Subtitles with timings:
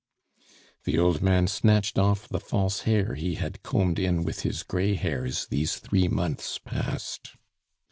[0.85, 4.95] The old man snatched off the false hair he had combed in with his gray
[4.95, 7.35] hairs these three months past.